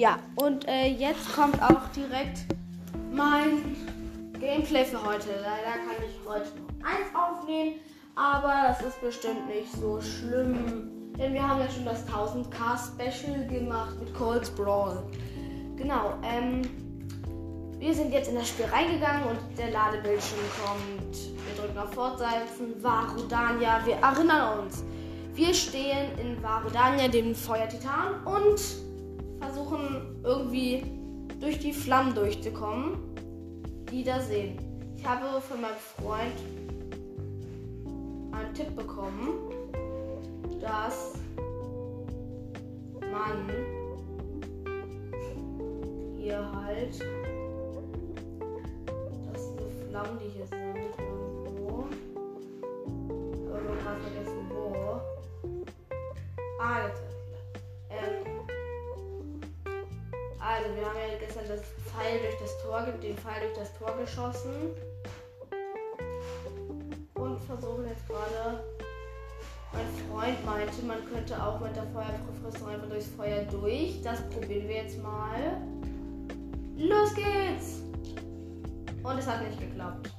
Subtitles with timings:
[0.00, 2.46] Ja, und äh, jetzt kommt auch direkt
[3.12, 3.76] mein
[4.40, 5.28] Gameplay für heute.
[5.28, 7.74] Leider kann ich heute nur eins aufnehmen,
[8.14, 11.12] aber das ist bestimmt nicht so schlimm.
[11.18, 15.02] Denn wir haben ja schon das 1000k Special gemacht mit Cold Brawl.
[15.76, 16.62] Genau, ähm,
[17.78, 21.14] wir sind jetzt in das Spiel reingegangen und der Ladebildschirm kommt.
[21.14, 24.82] Wir drücken auf Fortsetzen, Varudania, wir erinnern uns.
[25.34, 28.89] Wir stehen in Varudania, dem Feuertitan, und
[29.40, 30.82] versuchen irgendwie
[31.40, 32.98] durch die Flammen durchzukommen,
[33.90, 34.58] die da sehen.
[34.96, 36.34] Ich habe von meinem Freund
[38.32, 39.50] einen Tipp bekommen,
[40.60, 41.14] dass
[43.10, 43.50] man
[46.18, 47.00] hier halt,
[49.32, 51.86] dass diese Flammen, die hier sind, irgendwo,
[53.46, 55.00] wir haben gerade vergessen, wo.
[56.60, 56.99] Ah, jetzt
[61.10, 64.70] ja gestern das Pfeil durch das Tor, den Pfeil durch das Tor geschossen.
[67.14, 68.64] Und versuchen jetzt gerade.
[69.72, 74.02] Mein Freund meinte, man könnte auch mit der Feuerrüstung einfach durchs Feuer durch.
[74.02, 75.60] Das probieren wir jetzt mal.
[76.76, 77.82] Los geht's!
[79.02, 80.10] Und es hat nicht geklappt.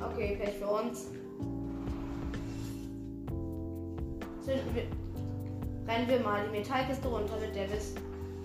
[0.00, 1.08] Okay, Pech für uns.
[4.46, 4.54] Wir,
[5.86, 7.78] rennen wir mal die Metallkiste runter, mit der wir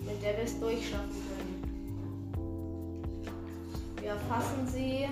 [0.06, 1.62] mit der wir es durchschaffen können.
[4.00, 5.08] Wir erfassen sie.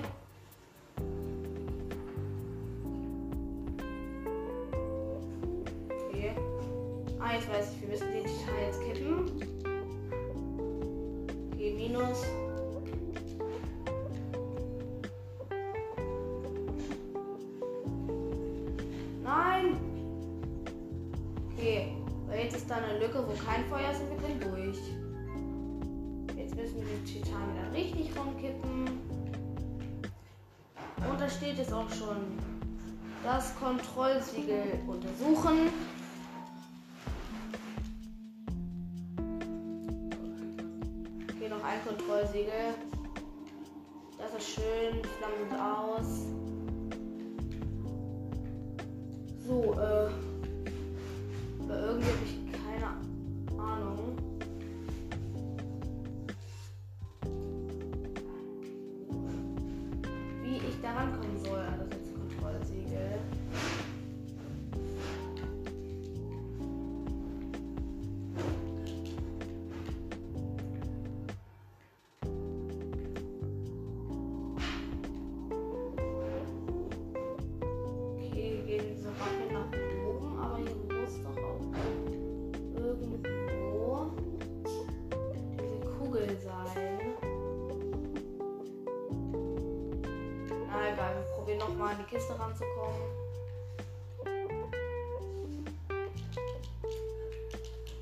[31.29, 32.17] Da steht jetzt auch schon
[33.23, 35.69] das Kontrollsiegel untersuchen.
[41.29, 42.73] Okay, noch ein Kontrollsiegel.
[44.17, 46.25] Das ist schön flammend aus.
[49.45, 50.09] So, äh.
[51.71, 52.38] Irgendwie habe ich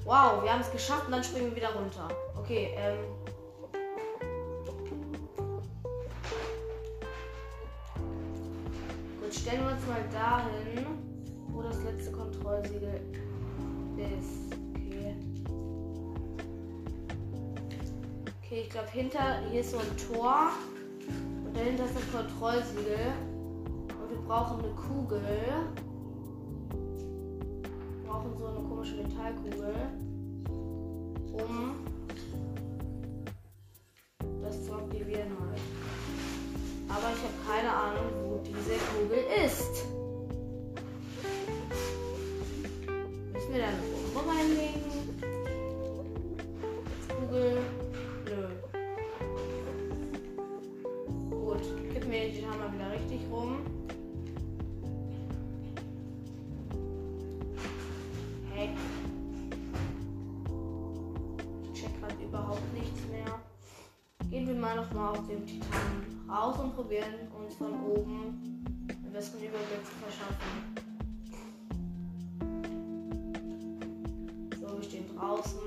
[0.08, 2.08] Wow, wir haben es geschafft und dann springen wir wieder runter.
[2.38, 3.00] Okay, ähm.
[9.20, 10.86] Gut, stellen wir uns mal dahin,
[11.50, 13.02] wo das letzte Kontrollsiegel
[13.98, 14.56] ist.
[14.74, 15.14] Okay.
[18.46, 20.52] Okay, ich glaube hinter, hier ist so ein Tor.
[21.46, 23.12] Und dahinter ist das Kontrollsiegel.
[23.90, 25.20] Und wir brauchen eine Kugel.
[28.38, 29.74] So eine komische Metallkugel.
[31.34, 31.87] Um
[67.44, 70.88] uns von oben einen besseren Überblick zu verschaffen.
[74.60, 75.60] So, wir stehen draußen.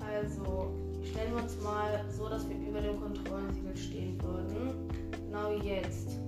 [0.00, 0.72] Also,
[1.02, 4.88] stellen wir uns mal so, dass wir über dem Kontrollsiegel stehen würden.
[5.10, 6.18] Genau jetzt.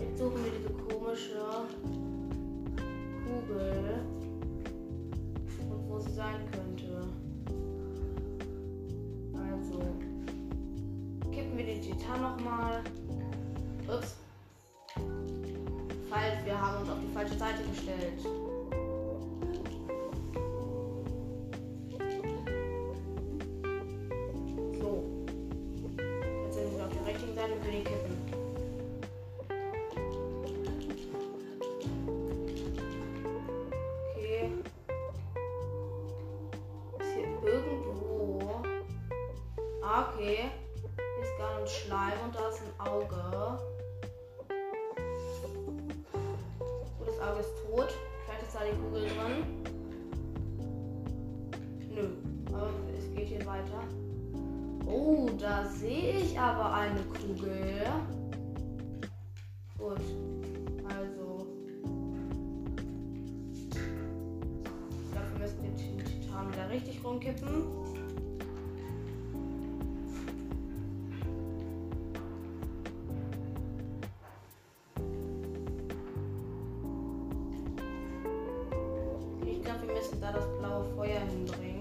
[0.00, 1.40] Jetzt suchen wir diese komische
[3.24, 4.00] Kugel
[5.70, 6.67] und wo sie sein könnte.
[17.98, 18.20] Gestellt.
[24.80, 25.04] So.
[26.44, 27.97] Jetzt sind wir auf der richtigen Seite können
[56.38, 57.84] ich aber eine Kugel.
[59.76, 60.00] Gut.
[60.88, 61.46] Also.
[65.12, 67.64] Dafür müssen wir den Titan wieder richtig rumkippen.
[79.44, 81.77] Ich glaube, wir müssen da das blaue Feuer hinbringen.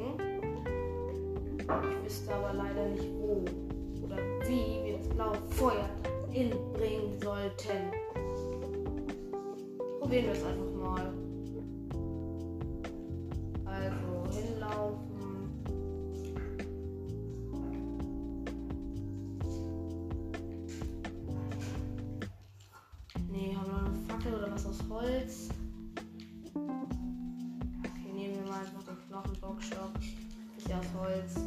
[30.77, 31.46] Aus Holz.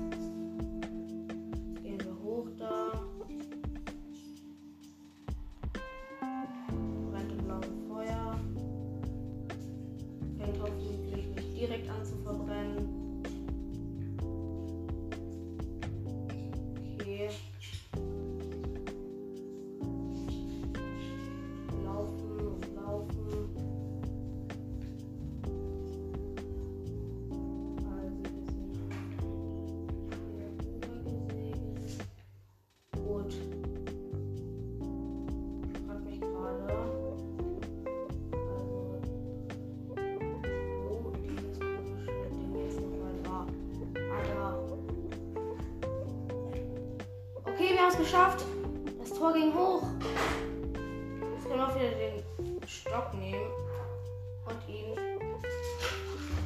[48.00, 48.44] Geschafft.
[48.98, 49.82] Das Tor ging hoch.
[51.34, 53.50] Jetzt können wir auch wieder den Stock nehmen
[54.46, 54.96] und ihn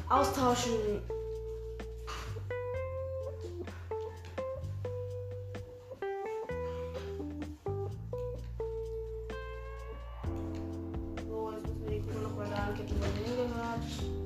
[0.09, 1.01] austauschen.
[11.27, 14.24] So, jetzt müssen wir die Kugel noch mal da ankippen, wo sie hingehört.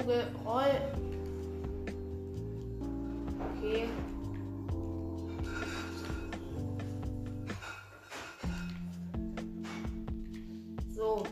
[0.00, 0.64] Kugel, roll.
[3.56, 3.88] Okay.
[10.94, 11.24] So,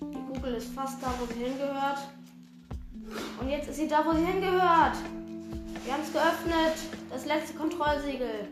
[0.00, 1.98] die Kugel ist fast da, wo sie hingehört.
[3.40, 4.96] Und jetzt ist sie da, wo sie hingehört.
[5.84, 6.76] Wir haben es geöffnet.
[7.10, 8.48] Das letzte Kontrollsiegel.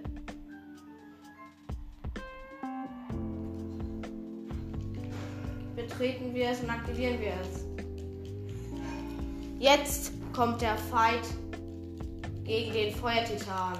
[5.74, 7.65] Betreten wir es und aktivieren wir es.
[9.58, 11.22] Jetzt kommt der Fight
[12.44, 13.78] gegen den Feuertitan.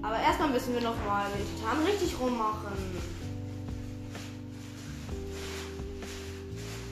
[0.00, 2.72] Aber erstmal müssen wir noch mal den Titan richtig rummachen.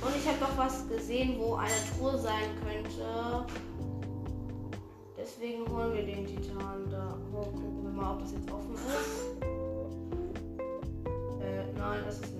[0.02, 3.46] Und ich habe doch was gesehen, wo eine Truhe sein könnte.
[5.16, 7.46] Deswegen holen wir den Titan da hoch.
[7.46, 9.42] Gucken wir mal, ob das jetzt offen ist.
[11.42, 12.37] Äh, nein, das ist nicht.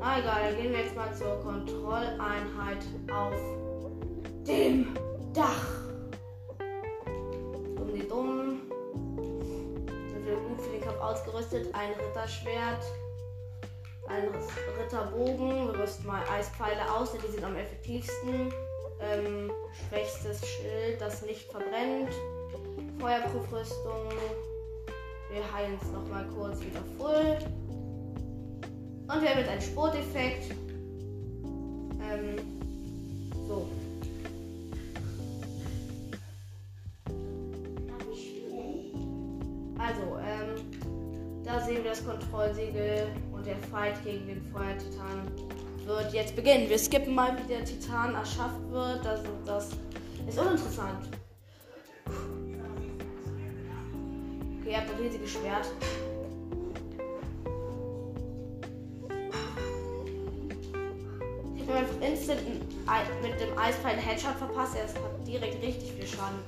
[0.00, 3.34] Na egal, dann gehen wir jetzt mal zur Kontrolleinheit auf
[4.46, 4.94] dem
[5.34, 5.66] Dach.
[7.76, 8.62] Um die Dummen.
[10.12, 11.74] Sind wir gut für den Kampf ausgerüstet.
[11.74, 12.84] Ein Ritterschwert.
[14.06, 14.28] Ein
[14.80, 15.72] Ritterbogen.
[15.72, 18.52] Wir rüsten mal Eispfeile aus, denn die sind am effektivsten.
[19.00, 19.50] Ähm,
[19.88, 22.12] schwächstes Schild, das nicht verbrennt.
[23.00, 24.08] Feuerprüfrüstung.
[25.30, 27.38] Wir heilen es nochmal kurz wieder voll.
[29.08, 30.50] Und wir haben jetzt einen Sporteffekt.
[32.02, 32.36] Ähm,
[33.46, 33.66] so.
[39.78, 45.32] Also, ähm, da sehen wir das Kontrollsiegel und der Fight gegen den Feuertitan
[45.86, 46.68] wird jetzt beginnen.
[46.68, 49.02] Wir skippen mal, wie der Titan erschafft wird.
[49.06, 49.70] Das, das
[50.28, 51.08] ist uninteressant.
[54.60, 55.66] Okay, ihr habt ein riesiges Schwert.
[63.22, 64.76] Mit dem Eispfeil Headshot verpasst.
[64.76, 66.38] Er hat direkt richtig viel Schaden.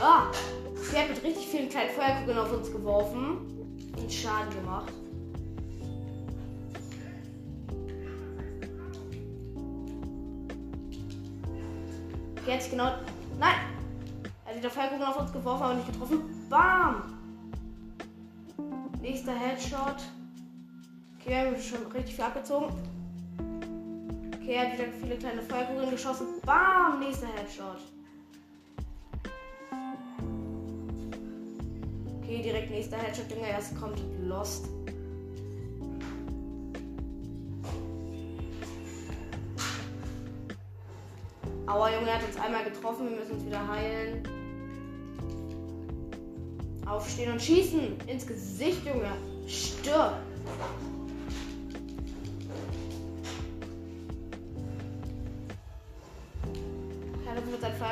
[0.00, 0.30] Ah!
[0.74, 3.38] Sie hat mit richtig vielen kleinen Feuerkugeln auf uns geworfen
[3.96, 4.92] und Schaden gemacht.
[12.46, 12.92] Jetzt genau.
[13.38, 13.54] Nein!
[14.44, 16.48] Er hat wieder Feuerkugeln auf uns geworfen, aber nicht getroffen.
[16.48, 17.02] Bam!
[19.00, 19.96] Nächster Headshot.
[21.20, 22.99] Okay, wir haben schon richtig viel abgezogen.
[24.50, 26.26] Okay, er hat wieder viele kleine Feuerkugeln geschossen.
[26.44, 26.98] Bam!
[26.98, 27.78] Nächster Headshot.
[32.20, 33.48] Okay, direkt nächster Headshot, Junge.
[33.48, 34.68] Erst kommt Lost.
[41.68, 43.08] Aua, Junge, er hat uns einmal getroffen.
[43.08, 44.28] Wir müssen uns wieder heilen.
[46.86, 48.00] Aufstehen und schießen.
[48.08, 49.12] Ins Gesicht, Junge.
[49.46, 50.14] Stirb.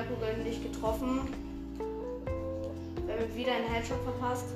[0.09, 1.29] Feuerkugeln nicht getroffen.
[3.07, 4.47] Wir haben wieder einen Headshot verpasst.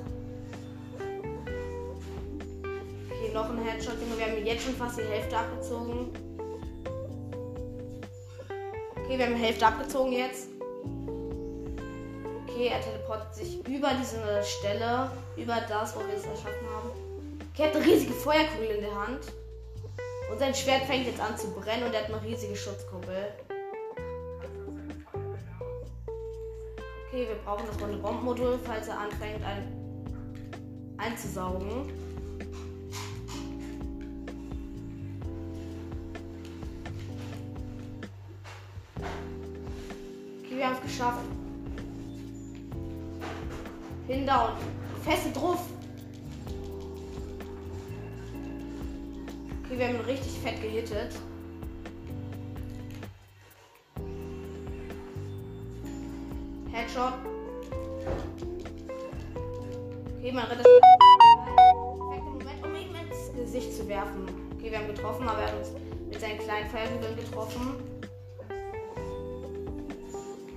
[3.09, 3.95] Okay, noch ein Headshot.
[3.99, 6.09] Wir haben jetzt schon fast die Hälfte abgezogen.
[9.03, 10.47] Okay, wir haben die Hälfte abgezogen jetzt.
[12.47, 16.89] Okay, er teleportet sich über diese Stelle, über das, wo wir es erschaffen haben.
[17.53, 19.19] Okay, er hat eine riesige Feuerkugel in der Hand.
[20.31, 23.33] Und sein Schwert fängt jetzt an zu brennen und er hat eine riesige Schutzkugel.
[27.13, 29.71] Okay, wir brauchen das eine Bombenmodul, falls er anfängt ein
[30.97, 31.91] einzusaugen.
[40.39, 41.21] Okay, wir haben es geschafft.
[44.07, 45.67] Hinter und feste drauf.
[49.65, 51.13] Okay, wir haben ihn richtig fett gehittet.
[60.35, 64.25] Rennt das perfekter Moment, um ihm ins Gesicht zu werfen.
[64.57, 65.73] Okay, wir haben getroffen, aber er hat uns
[66.09, 67.75] mit seinen kleinen Feuerkugeln getroffen.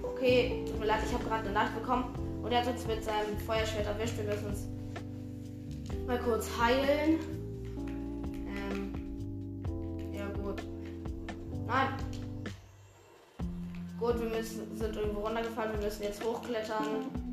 [0.02, 2.04] Okay, tut mir leid, ich habe gerade eine Nacht bekommen.
[2.42, 4.16] Und er hat uns mit seinem Feuerschwert erwischt.
[4.16, 4.66] Wir müssen uns
[6.06, 7.18] mal kurz heilen.
[8.48, 8.94] Ähm.
[10.14, 10.62] Ja, gut.
[11.66, 11.88] Nein.
[14.00, 15.72] Gut, wir müssen, sind irgendwo runtergefallen.
[15.74, 17.25] Wir müssen jetzt hochklettern.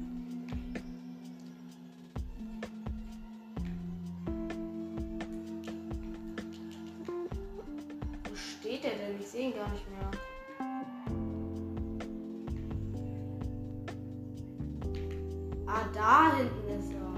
[9.34, 10.12] Sehe ihn gar nicht mehr.
[15.66, 17.14] Ah, da hinten ist er.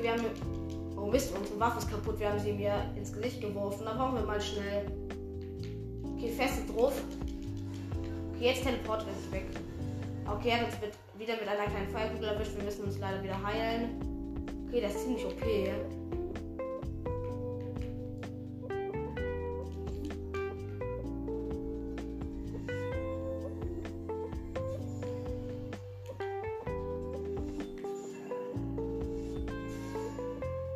[0.00, 0.24] Wir haben.
[0.96, 2.18] Oh Mist, unsere Waffe ist kaputt.
[2.18, 3.84] Wir haben sie mir ins Gesicht geworfen.
[3.84, 4.86] Da brauchen wir mal schnell.
[6.14, 6.94] Okay, feste drauf.
[8.34, 9.46] Okay, jetzt Teleport ist weg.
[10.26, 12.56] Okay, er hat uns mit, wieder mit einer kleinen Feuerkugel erwischt.
[12.56, 14.00] Wir müssen uns leider wieder heilen.
[14.68, 15.42] Okay, das ist ziemlich OP.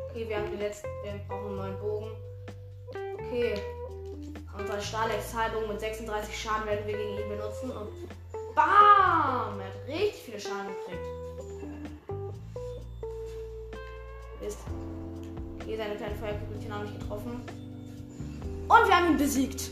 [0.09, 0.87] Okay, wir haben die letzten.
[1.03, 2.11] Wir brauchen einen neuen Bogen.
[3.13, 3.53] Okay.
[4.57, 8.02] Unsere Stahlexhaltung mit 36 Schaden werden wir gegen ihn benutzen und
[15.73, 17.41] Okay, seine kleinen Feuerkügelchen haben nicht getroffen.
[18.67, 19.71] Und wir haben ihn besiegt.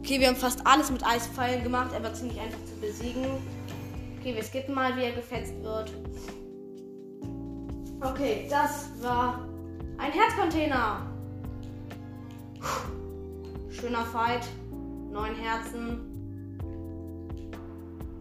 [0.00, 1.90] Okay, wir haben fast alles mit Eispfeilen gemacht.
[1.94, 3.24] Er war ziemlich einfach zu besiegen.
[4.20, 5.90] Okay, wir skippen mal, wie er gefetzt wird.
[8.02, 9.48] Okay, das war
[9.96, 11.06] ein Herzcontainer.
[13.70, 14.46] Schöner Fight.
[15.10, 16.12] Neun Herzen.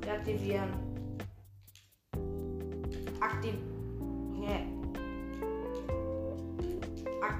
[0.02, 0.70] Deaktivieren.
[3.20, 3.56] Aktiv.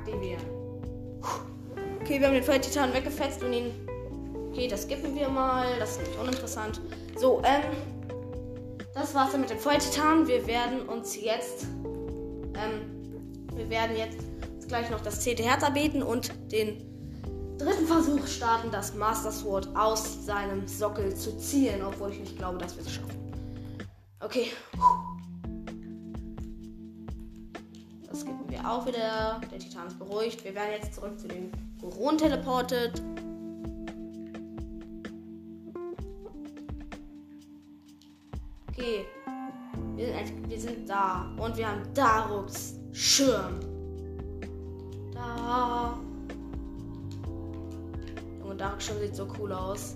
[0.06, 0.42] Aktivieren.
[2.02, 3.72] Okay, wir haben den Feuertitan weggefetzt und ihn.
[4.52, 5.80] Okay, das skippen wir mal.
[5.80, 6.80] Das ist nicht uninteressant.
[7.18, 7.64] So, ähm.
[8.94, 10.28] das war's dann mit dem Feuertitan.
[10.28, 14.20] Wir werden uns jetzt, ähm, wir werden jetzt
[14.68, 20.24] gleich noch das zehnte Herz erbeten und den dritten Versuch starten, das Master Sword aus
[20.24, 23.34] seinem Sockel zu ziehen, obwohl ich nicht glaube, dass wir es schaffen.
[24.20, 24.52] Okay.
[28.66, 29.40] Auch wieder.
[29.52, 30.44] Der Titan ist beruhigt.
[30.44, 33.02] Wir werden jetzt zurück zu den Goron teleportet.
[38.70, 39.06] Okay.
[39.96, 41.32] Wir sind, wir sind da.
[41.38, 43.60] Und wir haben Daruks Schirm.
[45.14, 45.98] Da.
[48.44, 49.96] Und Dark Schirm sieht so cool aus.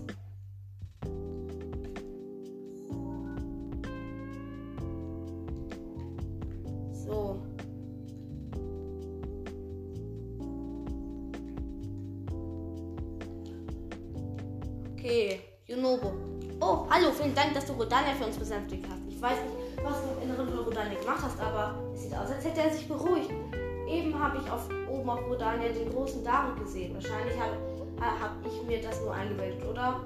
[25.40, 26.94] Rodania den großen Daruk gesehen.
[26.94, 27.56] Wahrscheinlich habe
[28.02, 30.06] hab ich mir das nur eingebildet, oder?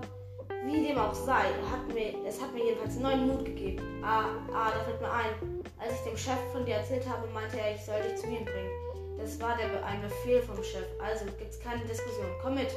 [0.65, 4.03] Wie dem auch sei, hat mir, es hat mir jedenfalls neuen Mut gegeben.
[4.03, 5.63] Ah, ah, da fällt mir ein.
[5.79, 8.45] Als ich dem Chef von dir erzählt habe, meinte er, ich soll dich zu ihm
[8.45, 8.71] bringen.
[9.17, 10.85] Das war der, ein Befehl vom Chef.
[11.01, 12.27] Also gibt's keine Diskussion.
[12.41, 12.69] Komm mit.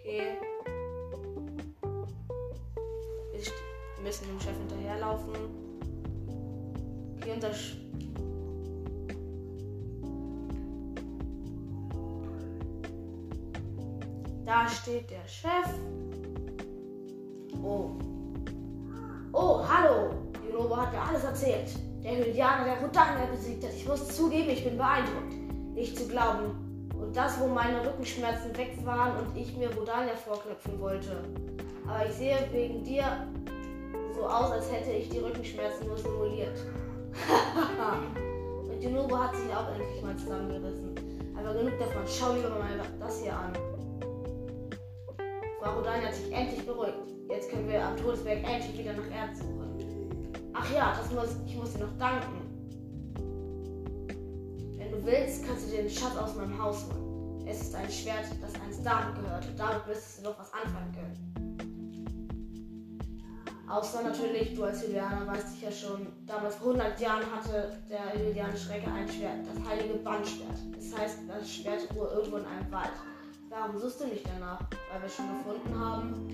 [0.00, 0.36] Okay.
[3.32, 5.32] Wir müssen dem Chef hinterherlaufen.
[7.16, 7.76] Okay, unser Sch
[14.44, 15.68] Da steht der Chef.
[17.62, 17.90] Oh.
[19.32, 20.10] Oh, hallo.
[20.44, 21.70] Junobo hat mir alles erzählt.
[22.02, 23.72] Der Hylianer, der Rodania besiegt hat.
[23.72, 25.32] Ich muss zugeben, ich bin beeindruckt.
[25.74, 26.90] Nicht zu glauben.
[26.98, 31.22] Und das, wo meine Rückenschmerzen weg waren und ich mir Rodania vorknöpfen wollte.
[31.86, 33.04] Aber ich sehe wegen dir
[34.14, 36.58] so aus, als hätte ich die Rückenschmerzen nur simuliert.
[38.68, 40.94] und Junobo hat sich auch endlich mal zusammengerissen.
[41.38, 42.02] Aber genug davon.
[42.06, 43.52] Schau lieber mal das hier an.
[45.62, 46.98] Barodan hat sich endlich beruhigt.
[47.28, 50.32] Jetzt können wir am Todesberg endlich wieder nach Erz suchen.
[50.52, 52.42] Ach ja, das muss, ich muss dir noch danken.
[54.76, 57.46] Wenn du willst, kannst du den Schatz aus meinem Haus holen.
[57.46, 59.48] Es ist ein Schwert, das einst David gehörte.
[59.56, 61.32] Damit müsstest du noch was anfangen können.
[63.68, 68.20] Außer natürlich, du als Julianer weißt dich ja schon, damals vor 100 Jahren hatte der
[68.20, 70.58] Julianer Schrecke ein Schwert, das heilige Bandschwert.
[70.76, 72.90] Das heißt, das Schwert ruhe irgendwo in einem Wald.
[73.64, 74.58] Warum suchst du nicht danach?
[74.90, 76.26] Weil wir schon gefunden haben.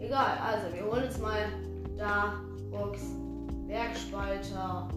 [0.00, 1.52] Egal, also wir holen jetzt mal
[1.98, 2.40] da
[2.72, 3.02] Rux
[3.66, 4.88] Bergspalter.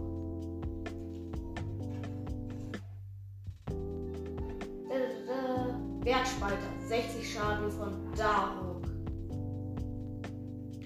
[6.06, 8.86] Bergspalter, 60 Schaden von Daruk.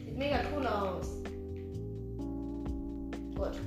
[0.03, 1.21] Sieht mega cool aus.
[3.35, 3.61] Gut.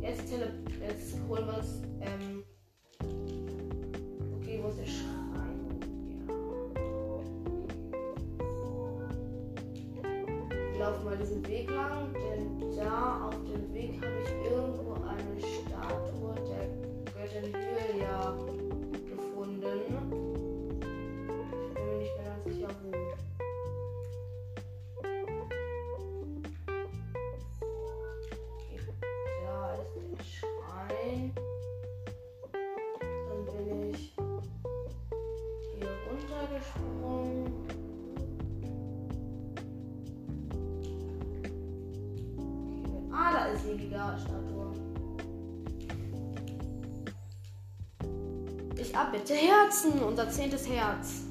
[0.00, 2.31] Jetzt, jetzt holen wir uns ähm,
[44.18, 44.72] Statue.
[48.76, 51.22] Ich abbitte Herzen, unser zehntes Herz.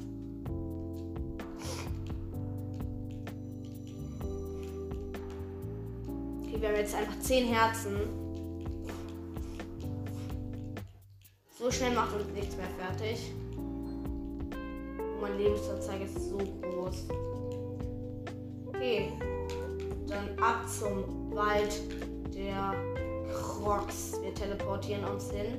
[6.40, 7.96] Okay, wir haben jetzt einfach zehn Herzen.
[11.58, 13.32] So schnell macht uns nichts mehr fertig.
[15.20, 17.06] Mein Lebensanzeige ist so groß.
[18.66, 19.12] Okay.
[20.08, 21.80] Dann ab zum Wald
[22.42, 22.74] der
[23.32, 24.20] Crocs.
[24.22, 25.58] Wir teleportieren uns hin.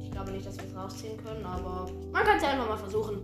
[0.00, 2.78] Ich glaube nicht, dass wir es rausziehen können, aber man kann es ja einfach mal
[2.78, 3.22] versuchen.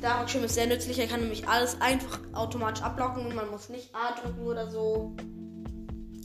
[0.00, 0.98] Darkschirm ist sehr nützlich.
[0.98, 3.34] Er kann nämlich alles einfach automatisch abblocken.
[3.34, 5.14] Man muss nicht A drücken oder so.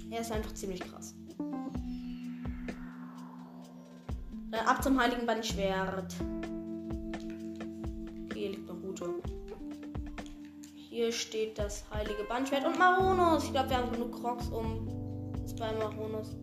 [0.10, 1.16] Er ist einfach ziemlich krass.
[4.52, 6.14] Äh, ab zum heiligen Bandschwert.
[11.12, 13.44] Steht das heilige Bandschwert und Maronos.
[13.44, 14.88] Ich glaube, wir haben genug Crocs um
[15.46, 16.38] zwei Maronos.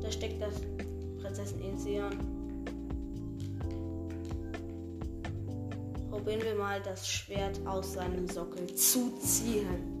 [0.00, 0.54] Da steckt das
[1.20, 2.12] Prinzessin Enzian.
[6.08, 9.91] Probieren wir mal das Schwert aus seinem Sockel zu ziehen.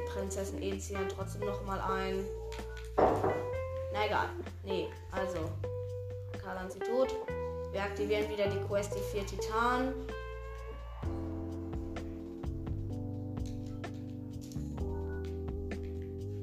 [0.00, 2.24] Prinzessin Ezian trotzdem nochmal ein.
[2.96, 4.28] Na egal.
[4.64, 5.50] Nee, also.
[6.42, 7.14] Karlan sie tot.
[7.72, 9.94] Wir aktivieren wieder die Quest, die vier Titanen.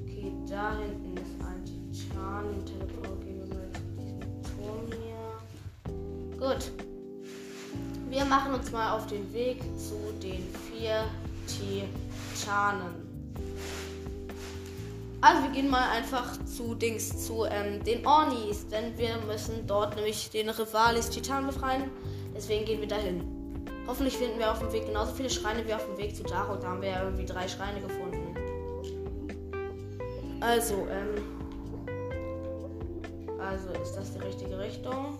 [0.02, 2.50] Okay, da hinten ist ein Titan.
[2.50, 6.38] Den Teleport gehen wir mal zu diesem Turm hier.
[6.38, 6.72] Gut.
[8.10, 11.04] Wir machen uns mal auf den Weg zu den vier
[11.46, 13.11] Titanen.
[15.22, 19.94] Also wir gehen mal einfach zu Dings, zu ähm, den Ornis, denn wir müssen dort
[19.94, 21.90] nämlich den Rivalis Titan befreien.
[22.34, 23.22] Deswegen gehen wir dahin.
[23.86, 26.56] Hoffentlich finden wir auf dem Weg genauso viele Schreine wie auf dem Weg zu Daro.
[26.56, 28.34] Da haben wir ja irgendwie drei Schreine gefunden.
[30.40, 31.22] Also, ähm.
[33.38, 35.18] Also, ist das die richtige Richtung?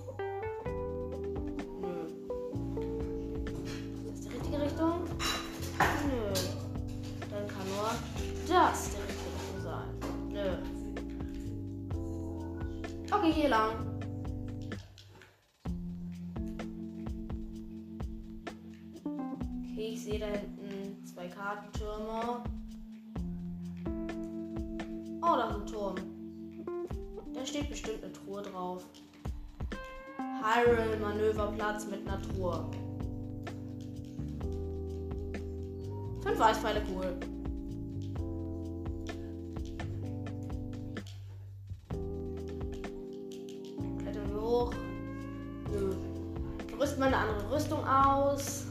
[31.73, 32.65] Manöverplatz mit einer Truhe.
[36.23, 37.17] Fünf Eispfeile, cool.
[43.99, 44.73] Klettern wir hoch.
[45.73, 45.95] Nö.
[46.79, 48.62] Rüsten wir eine andere Rüstung aus.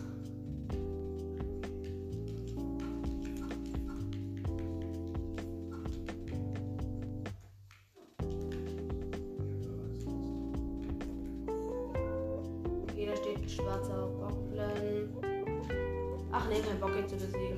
[17.21, 17.50] just need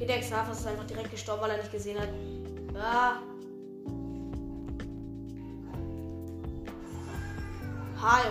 [0.00, 2.08] Okay, der Exalforce ist einfach direkt gestorben, weil er nicht gesehen hat.
[2.74, 3.18] Ah.
[8.00, 8.30] Hi.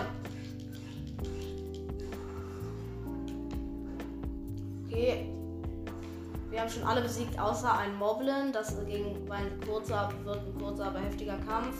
[4.88, 5.32] Okay.
[6.50, 8.52] Wir haben schon alle besiegt, außer ein Moblin.
[8.52, 11.76] Das ging ein kurzer, wird ein kurzer, aber heftiger Kampf.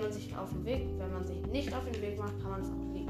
[0.00, 2.50] Wenn man sich auf den Weg, wenn man sich nicht auf den Weg macht, kann
[2.52, 3.06] man es auch nie.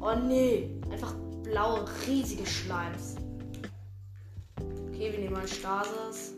[0.00, 3.14] Oh nee, einfach blaue, riesige Schleims.
[4.88, 6.34] Okay, wir nehmen mal Stasis.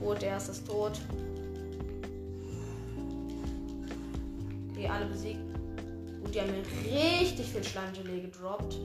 [0.00, 0.92] Gut, der erste ist tot.
[4.70, 5.40] Okay, alle besiegt.
[6.22, 8.78] Gut, die haben mir richtig viel Schleimgelee gedroppt.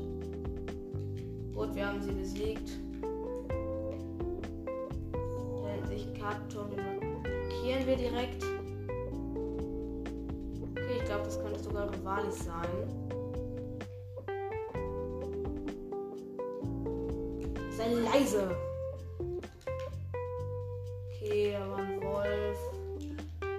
[1.54, 2.72] Gut, wir haben sie besiegt.
[7.92, 8.44] wir direkt.
[10.72, 12.70] Okay, ich glaube, das könnte sogar Rivalis sein.
[17.72, 18.56] Sei leise!
[21.10, 22.60] Okay, da war ein Wolf,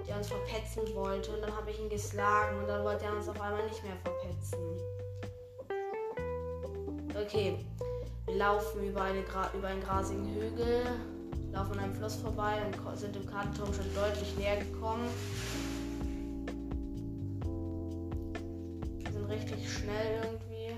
[0.07, 3.29] der uns verpetzen wollte und dann habe ich ihn geschlagen und dann wollte er uns
[3.29, 4.59] auf einmal nicht mehr verpetzen.
[7.15, 7.59] Okay,
[8.25, 11.12] wir laufen über, eine Gra über einen grasigen Hügel
[11.53, 15.07] laufen an einem Fluss vorbei und sind im Kartenturm schon deutlich näher gekommen.
[18.97, 20.77] Wir sind richtig schnell irgendwie.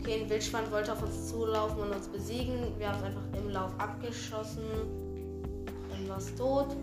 [0.00, 2.78] Okay, ein Wildschwein wollte auf uns zulaufen und uns besiegen.
[2.78, 4.64] Wir haben es einfach im Lauf abgeschossen.
[5.90, 6.74] Dann war es tot.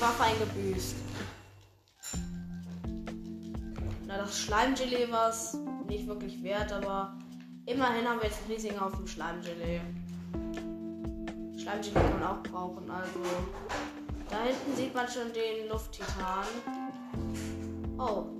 [0.00, 0.96] Waffe eingebüßt.
[4.06, 7.16] Na, das Schleimgelee war es nicht wirklich wert, aber
[7.66, 9.80] immerhin haben wir jetzt riesigen Haufen Schleimgelee.
[11.60, 13.20] Schleimgelee kann man auch brauchen, also.
[14.30, 16.46] Da hinten sieht man schon den Lufttitan.
[17.98, 18.39] Oh.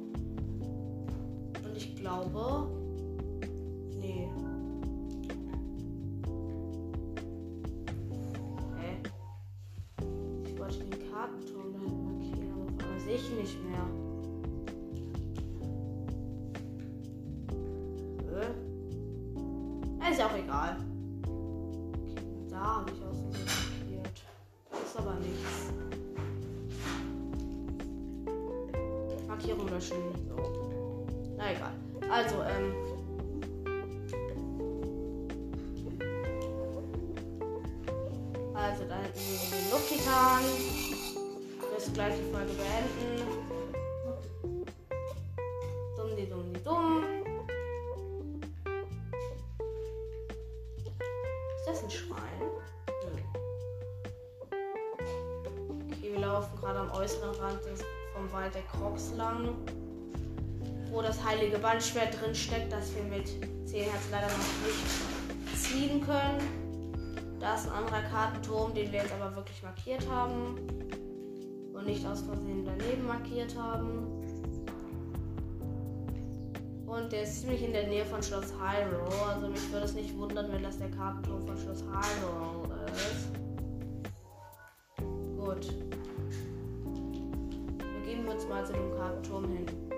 [20.21, 20.77] Ist auch egal.
[22.51, 24.23] Da habe ich aus dem markiert.
[24.71, 25.73] Das ist aber nichts.
[29.27, 29.97] Markierung löschen.
[30.29, 31.07] So.
[31.39, 31.73] Na egal.
[32.11, 32.75] Also, ähm.
[38.53, 40.45] Also, da hätten wir den Lufttitan
[41.73, 43.30] jetzt gleich die Folge beenden.
[61.41, 63.27] Heilige Bandschwert drin steckt, das wir mit
[63.67, 67.39] 10 Herz leider noch nicht ziehen können.
[67.41, 70.59] Da ist ein anderer Kartenturm, den wir jetzt aber wirklich markiert haben
[71.73, 74.21] und nicht aus Versehen daneben markiert haben.
[76.87, 79.27] Und der ist ziemlich in der Nähe von Schloss Hyrule.
[79.27, 83.31] Also mich würde es nicht wundern, wenn das der Kartenturm von Schloss Hyrule ist.
[85.39, 85.75] Gut.
[88.05, 89.90] Wir uns mal zu dem Kartenturm hin.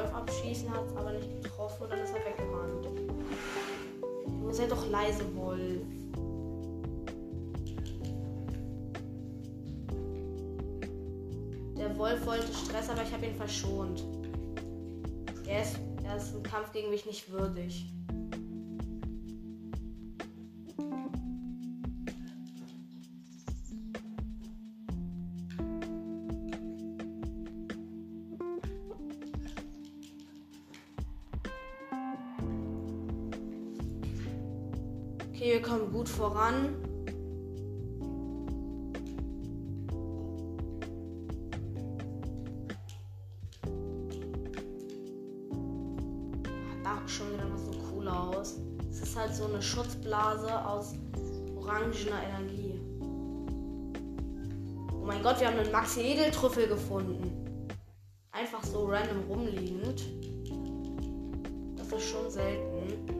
[0.00, 2.88] Wolf abschießen, hat es aber nicht getroffen und dann ist er weggerannt.
[4.50, 5.82] Sei doch leise, Wolf.
[11.76, 14.04] Der Wolf wollte Stress, aber ich habe ihn verschont.
[15.46, 17.92] Er ist, er ist im Kampf gegen mich nicht würdig.
[36.40, 36.74] Voran.
[46.84, 48.58] Ach, schon wieder mal so cool aus.
[48.90, 50.94] Es ist halt so eine Schutzblase aus
[51.56, 52.80] orangener Energie.
[54.92, 57.68] Oh mein Gott, wir haben einen Maxi Edeltrüffel gefunden.
[58.32, 60.04] Einfach so random rumliegend.
[61.76, 63.19] Das ist schon selten.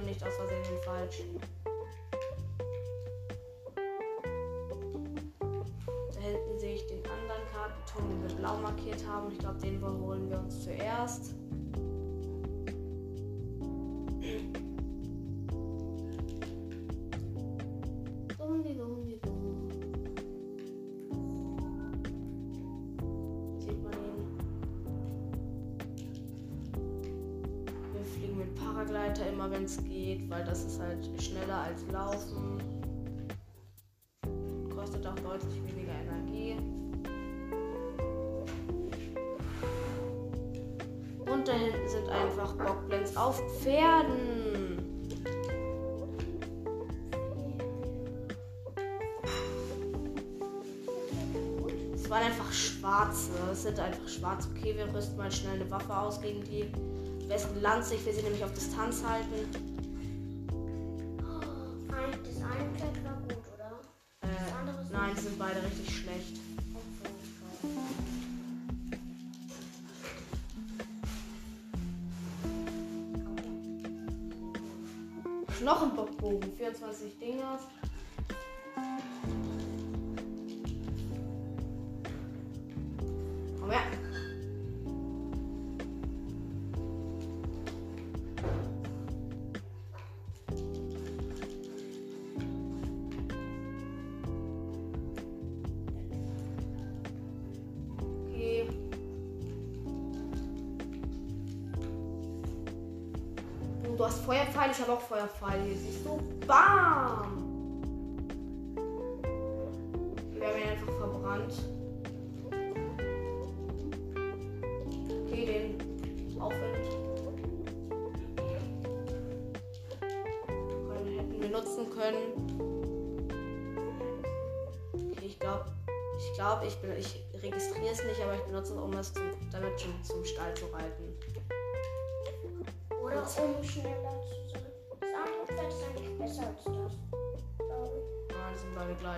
[0.00, 1.40] Und nicht aus Versehen den falschen.
[6.14, 9.30] Da hinten sehe ich den anderen Kartenturm, den wir blau markiert haben.
[9.30, 11.34] Ich glaube, den holen wir uns zuerst.
[28.90, 32.58] Paraglider immer, wenn es geht, weil das ist halt schneller als Laufen.
[34.74, 36.56] Kostet auch deutlich weniger Energie.
[41.30, 44.78] Und da hinten sind einfach Bockblends auf Pferden.
[51.94, 53.30] Es waren einfach schwarze.
[53.52, 54.48] Es sind einfach schwarz.
[54.56, 56.72] Okay, wir rüsten mal schnell eine Waffe aus gegen die
[57.30, 57.94] besten Lanze.
[57.94, 59.48] Ich will sie nämlich auf Distanz halten.
[61.88, 63.80] Das eine Pferd war gut, oder?
[64.22, 66.40] Äh, nein, die sind beide richtig schlecht.
[75.58, 77.19] Knochenbockbogen, 24
[104.10, 105.60] hast Feuerpfeil, ich habe auch Feuerpfeil.
[105.64, 106.20] Hier siehst du.
[106.46, 107.39] Bam!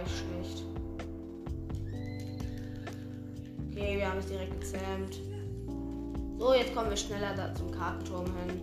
[0.02, 0.64] Gleich schlecht.
[3.70, 5.20] Okay, wir haben es direkt gezähmt.
[6.38, 8.60] So, jetzt kommen wir schneller da zum Kartenturm hin.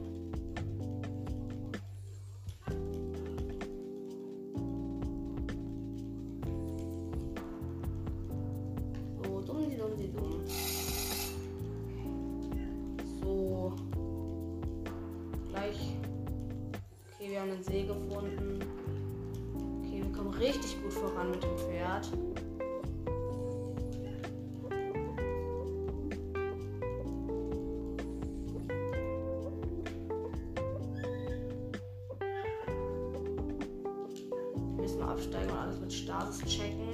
[9.23, 10.43] So, dumm, dumm, dumm.
[13.21, 13.73] So.
[15.49, 15.95] Gleich.
[17.13, 18.58] Okay, wir haben einen See gefunden.
[20.39, 22.09] Richtig gut voran mit dem Pferd.
[34.75, 36.88] Wir müssen mal absteigen und alles mit Stasis checken.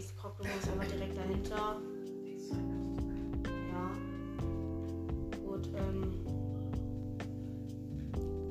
[0.00, 1.76] Nächste Krockblume ist immer direkt dahinter.
[3.70, 3.92] Ja.
[5.44, 6.24] Gut, ähm.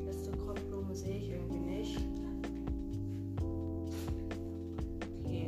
[0.06, 2.00] Letzte Krockblume sehe ich irgendwie nicht.
[5.24, 5.48] Okay.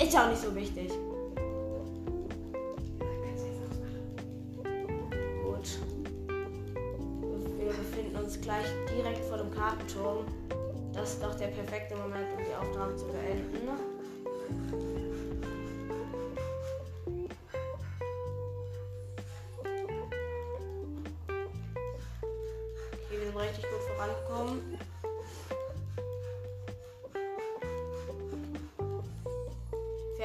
[0.00, 0.92] Ist ja auch nicht so wichtig.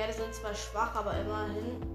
[0.04, 1.93] Pferde sind zwar schwach, aber immerhin.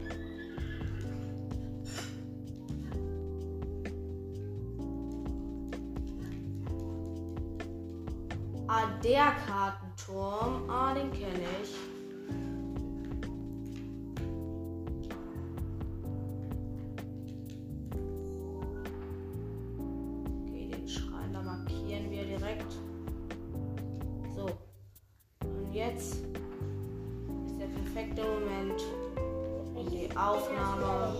[30.18, 31.14] Aufnahme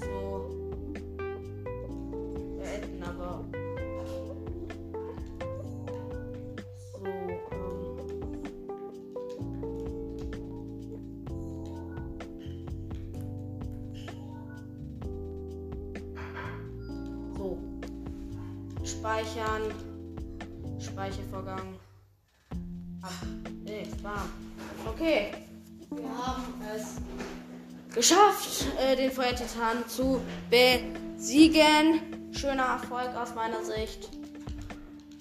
[0.00, 0.48] so
[2.56, 3.44] beenden, aber
[6.90, 7.38] so, ähm,
[17.36, 17.58] so.
[18.84, 19.74] Speichern.
[20.80, 21.77] Speichervorgang.
[28.98, 30.20] Den Feuertitan zu
[30.50, 32.32] besiegen.
[32.32, 34.10] Schöner Erfolg aus meiner Sicht.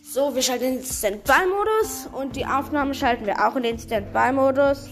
[0.02, 0.34] So.
[0.34, 4.90] Wir schalten den Standby-Modus und die Aufnahme schalten wir auch in den Standby-Modus.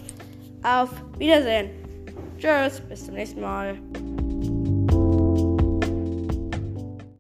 [0.64, 1.72] Auf Wiedersehen.
[2.38, 3.78] Tschüss, bis zum nächsten Mal.